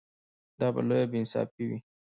دا 0.59 0.67
به 0.73 0.81
لویه 0.87 1.05
بې 1.11 1.17
انصافي 1.21 1.63
وي. 1.69 1.77